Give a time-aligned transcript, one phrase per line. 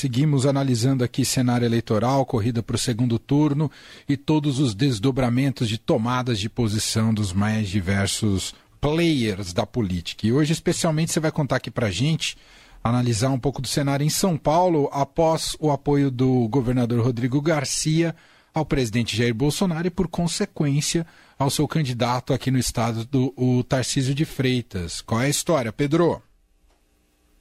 [0.00, 3.70] seguimos analisando aqui cenário eleitoral, corrida para o segundo turno
[4.08, 10.26] e todos os desdobramentos de tomadas de posição dos mais diversos players da política.
[10.26, 12.34] E hoje, especialmente, você vai contar aqui para a gente,
[12.82, 18.16] analisar um pouco do cenário em São Paulo após o apoio do governador Rodrigo Garcia
[18.54, 21.06] ao presidente Jair Bolsonaro e, por consequência,
[21.38, 25.02] ao seu candidato aqui no estado, do, o Tarcísio de Freitas.
[25.02, 26.22] Qual é a história, Pedro?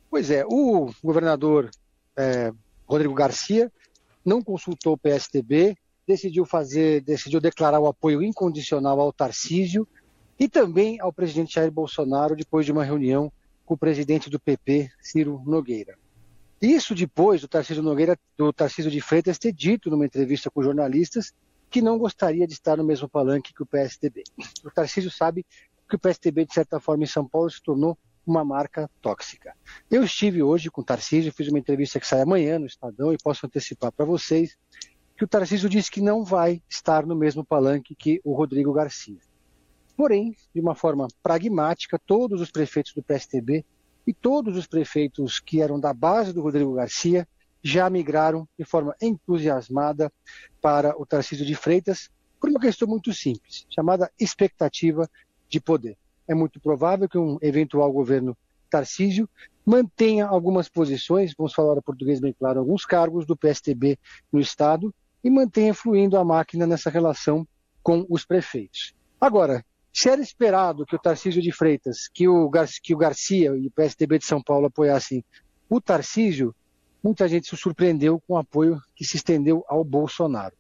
[0.10, 1.70] Pois é, o governador
[2.20, 2.52] é,
[2.86, 3.72] Rodrigo Garcia
[4.26, 9.88] não consultou o PSDB, decidiu fazer, decidiu declarar o apoio incondicional ao Tarcísio
[10.38, 13.32] e também ao presidente Jair Bolsonaro depois de uma reunião
[13.66, 15.98] com o presidente do PP, Ciro Nogueira.
[16.62, 21.34] Isso depois do Tarcísio Nogueira, do Tarcísio de Freitas ter dito numa entrevista com jornalistas
[21.70, 24.24] que não gostaria de estar no mesmo palanque que o PSDB.
[24.66, 25.46] O Tarcísio sabe
[25.88, 29.56] que o PSDB, de certa forma, em São Paulo se tornou uma marca tóxica.
[29.90, 33.18] Eu estive hoje com o Tarcísio, fiz uma entrevista que sai amanhã no Estadão e
[33.18, 34.58] posso antecipar para vocês
[35.18, 39.20] que o Tarcísio disse que não vai estar no mesmo palanque que o Rodrigo Garcia.
[39.98, 43.66] Porém, de uma forma pragmática, todos os prefeitos do PSTB
[44.08, 47.28] e todos os prefeitos que eram da base do Rodrigo Garcia
[47.62, 50.12] já migraram de forma entusiasmada
[50.62, 55.10] para o Tarcísio de Freitas por uma questão muito simples, chamada expectativa
[55.50, 55.98] de poder.
[56.30, 58.38] É muito provável que um eventual governo
[58.70, 59.28] Tarcísio
[59.66, 63.98] mantenha algumas posições, vamos falar o português bem claro, alguns cargos do PSTB
[64.32, 67.48] no Estado e mantenha fluindo a máquina nessa relação
[67.82, 68.94] com os prefeitos.
[69.20, 73.56] Agora, se era esperado que o Tarcísio de Freitas, que o, Gar que o Garcia
[73.58, 75.26] e o PSDB de São Paulo apoiassem
[75.68, 76.56] o Tarcísio,
[77.04, 80.56] muita gente se surpreendeu com o apoio que se estendeu ao Bolsonaro.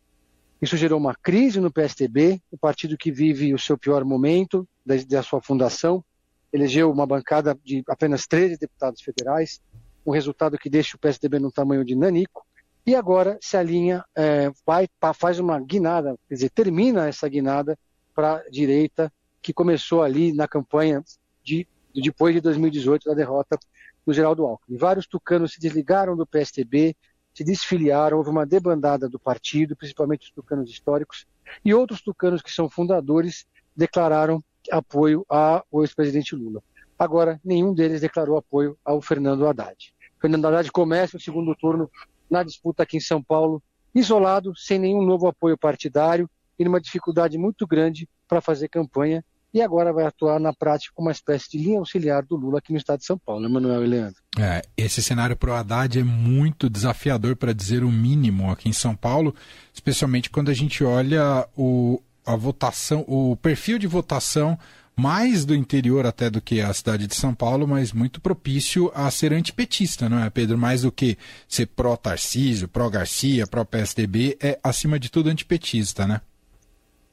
[0.61, 5.15] Isso gerou uma crise no PSDB, o partido que vive o seu pior momento desde
[5.15, 6.03] a sua fundação,
[6.51, 9.61] elegeu uma bancada de apenas 13 deputados federais,
[10.03, 12.43] um resultado que deixa o PSDB no tamanho de nanico,
[12.87, 17.77] e agora se alinha, é, vai, faz uma guinada, quer dizer, termina essa guinada
[18.15, 21.03] para a direita que começou ali na campanha
[21.43, 23.59] de, depois de 2018, da derrota
[24.03, 24.75] do Geraldo Alckmin.
[24.75, 26.95] Vários tucanos se desligaram do PSTB,
[27.31, 31.27] se desfiliaram, houve uma debandada do partido, principalmente os tucanos históricos,
[31.63, 33.45] e outros tucanos que são fundadores
[33.75, 36.61] declararam apoio ao ex-presidente Lula.
[36.97, 39.93] Agora, nenhum deles declarou apoio ao Fernando Haddad.
[40.19, 41.89] Fernando Haddad começa o segundo turno
[42.29, 43.63] na disputa aqui em São Paulo,
[43.95, 49.61] isolado, sem nenhum novo apoio partidário e numa dificuldade muito grande para fazer campanha e
[49.61, 52.77] agora vai atuar na prática como uma espécie de linha auxiliar do Lula aqui no
[52.77, 54.21] estado de São Paulo, né, Manuel e Leandro?
[54.37, 58.95] É, esse cenário pro Haddad é muito desafiador, para dizer o mínimo, aqui em São
[58.95, 59.33] Paulo,
[59.73, 61.99] especialmente quando a gente olha o,
[62.33, 64.57] a votação, o perfil de votação
[64.95, 69.09] mais do interior até do que a cidade de São Paulo, mas muito propício a
[69.09, 70.57] ser antipetista, não é, Pedro?
[70.57, 76.21] Mais do que ser pró-Tarcísio, pró-Garcia, pró-PSDB, é acima de tudo antipetista, né?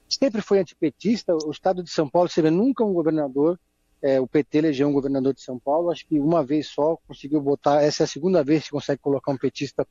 [0.08, 1.34] sempre foi antipetista.
[1.44, 3.58] O estado de São Paulo, você vê, nunca um governador,
[4.02, 7.40] é, o PT elegeu um governador de São Paulo, acho que uma vez só conseguiu
[7.40, 9.86] botar, essa é a segunda vez que consegue colocar um petista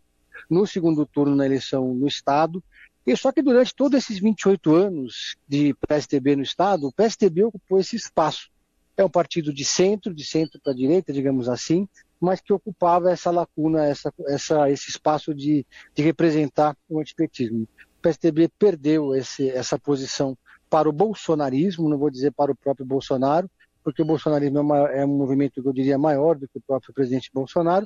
[0.50, 2.64] no segundo turno na eleição no estado.
[3.06, 7.80] E só que durante todos esses 28 anos de PSDB no estado, o PSDB ocupou
[7.80, 8.50] esse espaço.
[8.98, 11.88] É um partido de centro, de centro para direita, digamos assim,
[12.20, 17.68] mas que ocupava essa lacuna, essa, essa, esse espaço de, de representar o antipetismo.
[18.02, 20.38] PSDB perdeu esse, essa posição
[20.70, 23.50] para o bolsonarismo, não vou dizer para o próprio Bolsonaro,
[23.84, 26.62] porque o bolsonarismo é, uma, é um movimento que eu diria maior do que o
[26.62, 27.86] próprio presidente Bolsonaro,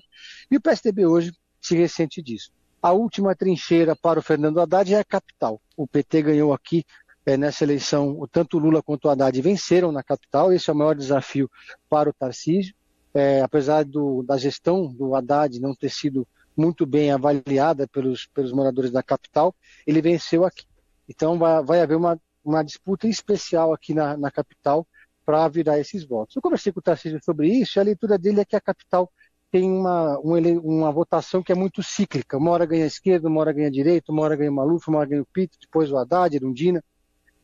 [0.49, 2.51] e o PSDB hoje se ressente disso.
[2.81, 5.61] A última trincheira para o Fernando Haddad é a capital.
[5.75, 6.85] O PT ganhou aqui
[7.25, 10.95] é, nessa eleição, tanto Lula quanto o Haddad venceram na capital, esse é o maior
[10.95, 11.49] desafio
[11.89, 12.73] para o Tarcísio.
[13.13, 18.53] É, apesar do, da gestão do Haddad não ter sido muito bem avaliada pelos, pelos
[18.53, 19.53] moradores da capital,
[19.85, 20.65] ele venceu aqui.
[21.07, 24.87] Então vai, vai haver uma, uma disputa especial aqui na, na capital
[25.25, 26.35] para virar esses votos.
[26.35, 29.11] Eu conversei com o Tarcísio sobre isso e a leitura dele é que a capital
[29.51, 32.37] tem uma, uma, uma votação que é muito cíclica.
[32.37, 34.87] Uma hora ganha a esquerda, uma hora ganha a direita, uma hora ganha o Maluf,
[34.87, 36.83] uma hora ganha o Pito, depois o Haddad, Erundina.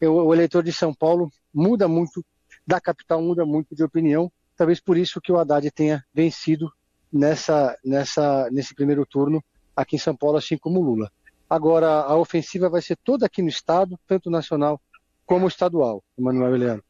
[0.02, 2.24] o eleitor de São Paulo muda muito,
[2.66, 4.32] da capital muda muito de opinião.
[4.56, 6.72] Talvez por isso que o Haddad tenha vencido
[7.12, 9.44] nessa, nessa, nesse primeiro turno
[9.76, 11.12] aqui em São Paulo, assim como Lula.
[11.50, 14.80] Agora, a ofensiva vai ser toda aqui no Estado, tanto nacional
[15.26, 16.84] como estadual, Emanuel Leandro.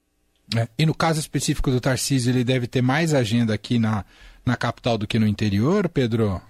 [0.56, 4.06] É, e no caso específico do Tarcísio, ele deve ter mais agenda aqui na,
[4.46, 6.42] na capital do que no interior, Pedro?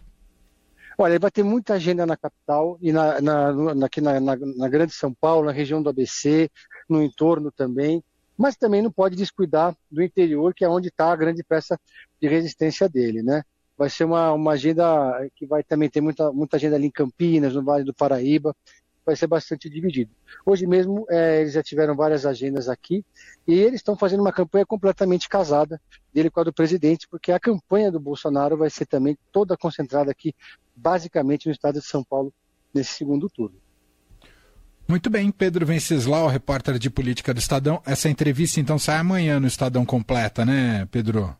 [0.97, 4.69] Olha, vai ter muita agenda na capital e na, na, na aqui na, na, na,
[4.69, 6.49] grande São Paulo, na região do ABC,
[6.89, 8.01] no entorno também,
[8.37, 11.79] mas também não pode descuidar do interior, que é onde está a grande peça
[12.21, 13.43] de resistência dele, né?
[13.77, 14.85] Vai ser uma, uma agenda
[15.35, 18.55] que vai também ter muita, muita agenda ali em Campinas, no Vale do Paraíba.
[19.05, 20.11] Vai ser bastante dividido.
[20.45, 23.05] Hoje mesmo é, eles já tiveram várias agendas aqui
[23.47, 25.79] e eles estão fazendo uma campanha completamente casada
[26.13, 30.09] dele com a do presidente, porque a campanha do Bolsonaro vai ser também toda concentrada
[30.09, 30.33] aqui,
[30.75, 32.33] basicamente no estado de São Paulo,
[32.73, 33.57] nesse segundo turno.
[34.87, 37.81] Muito bem, Pedro Venceslau, repórter de política do Estadão.
[37.85, 41.35] Essa entrevista então sai amanhã no Estadão completa, né, Pedro?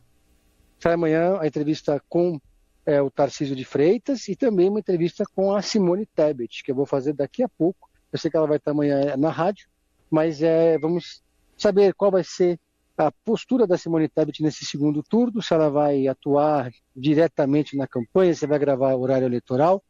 [0.80, 2.40] Sai amanhã a entrevista com
[2.86, 6.74] é, o Tarcísio de Freitas e também uma entrevista com a Simone Tebet, que eu
[6.74, 7.90] vou fazer daqui a pouco.
[8.12, 9.68] Eu sei que ela vai estar amanhã na rádio,
[10.10, 11.22] mas é, vamos
[11.58, 12.58] saber qual vai ser
[12.96, 18.34] a postura da Simone Tebet nesse segundo turno, se ela vai atuar diretamente na campanha,
[18.34, 19.82] se vai gravar horário eleitoral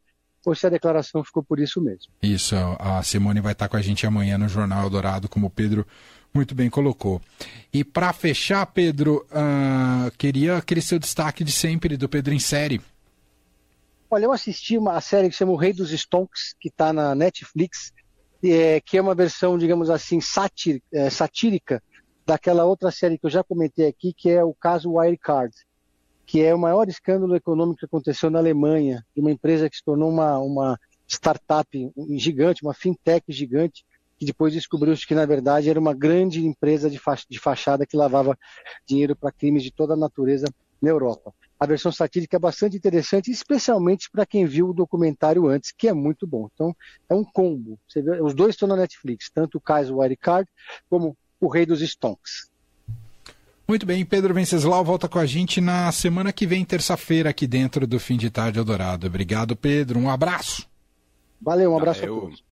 [0.45, 2.13] ou se a declaração ficou por isso mesmo.
[2.23, 5.85] Isso, a Simone vai estar com a gente amanhã no Jornal Eldorado, como o Pedro
[6.37, 7.21] muito bem colocou.
[7.73, 12.81] E para fechar, Pedro, uh, queria aquele seu destaque de sempre do Pedro em série.
[14.11, 17.93] Olha, eu assisti uma série que chama O Rei dos Stonks, que está na Netflix,
[18.44, 21.83] é, que é uma versão, digamos assim, satir, é, satírica
[22.25, 25.53] daquela outra série que eu já comentei aqui, que é o caso Wirecard
[26.27, 29.85] que é o maior escândalo econômico que aconteceu na Alemanha, de uma empresa que se
[29.85, 31.69] tornou uma, uma startup
[32.17, 33.85] gigante, uma fintech gigante,
[34.19, 38.39] que depois descobriu-se que, na verdade, era uma grande empresa de, de fachada que lavava
[38.87, 40.47] dinheiro para crimes de toda a natureza
[40.81, 41.33] na Europa.
[41.59, 45.93] A versão satírica é bastante interessante, especialmente para quem viu o documentário antes, que é
[45.95, 46.49] muito bom.
[46.53, 46.77] Então,
[47.09, 47.79] é um combo.
[47.95, 50.49] Vê, os dois estão na Netflix, tanto o Kaiser Wirecard
[50.89, 52.51] como o Rei dos Stonks.
[53.67, 57.87] Muito bem, Pedro Venceslau volta com a gente na semana que vem, terça-feira, aqui dentro
[57.87, 59.07] do Fim de Tarde Eldorado.
[59.07, 59.99] Obrigado, Pedro.
[59.99, 60.69] Um abraço.
[61.41, 62.17] Valeu, um abraço Valeu.
[62.17, 62.45] a todos.